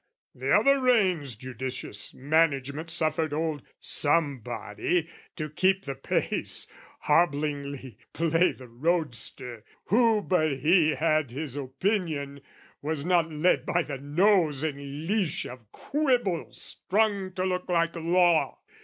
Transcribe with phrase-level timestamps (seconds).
[0.33, 6.67] "The other rein's judicious management "Suffered old Somebody to keep the pace,
[7.01, 12.41] "Hobblingly play the roadster: who but he "Had his opinion,
[12.81, 18.57] was not led by the nose "In leash of quibbles strung to look like law!